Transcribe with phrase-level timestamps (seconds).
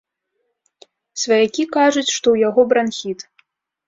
[1.23, 3.19] Сваякі кажуць, што ў яго бранхіт.